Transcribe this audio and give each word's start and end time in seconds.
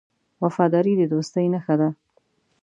وفاداري 0.43 0.93
د 0.97 1.01
دوستۍ 1.13 1.45
نښه 1.53 1.75
ده. 1.79 1.89